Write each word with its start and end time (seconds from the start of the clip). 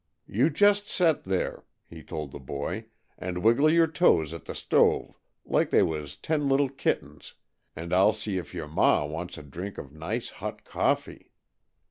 "You 0.25 0.49
just 0.49 0.87
set 0.87 1.25
there," 1.25 1.63
he 1.87 2.01
told 2.01 2.31
the 2.31 2.39
boy, 2.39 2.85
"and 3.19 3.43
wiggle 3.43 3.69
your 3.71 3.85
toes 3.85 4.33
at 4.33 4.45
the 4.45 4.55
stove, 4.55 5.19
like 5.45 5.69
they 5.69 5.83
was 5.83 6.17
ten 6.17 6.49
little 6.49 6.69
kittens, 6.69 7.35
and 7.75 7.93
I'll 7.93 8.11
see 8.13 8.39
if 8.39 8.51
your 8.51 8.67
ma 8.67 9.05
wants 9.05 9.37
a 9.37 9.43
drink 9.43 9.77
of 9.77 9.93
nice, 9.93 10.29
hot 10.41 10.65
coffee." 10.65 11.29